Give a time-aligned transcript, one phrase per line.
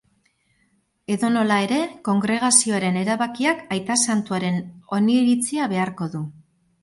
[1.15, 4.59] Edonola ere, kongregazioaren erabakiak aita santuaren
[5.01, 6.23] oniritzia beharko du.